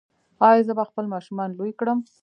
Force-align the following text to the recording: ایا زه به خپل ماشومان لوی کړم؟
ایا 0.49 0.61
زه 0.67 0.73
به 0.77 0.83
خپل 0.89 1.05
ماشومان 1.13 1.49
لوی 1.57 1.71
کړم؟ 1.79 1.99